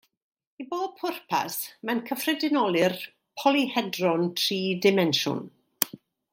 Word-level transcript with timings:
I 0.61 0.63
bob 0.69 0.95
pwrpas, 1.01 1.57
mae'n 1.89 2.01
cyffredinoli'r 2.07 2.97
polyhedron 3.43 4.27
tri 4.45 4.61
dimensiwn. 4.87 5.49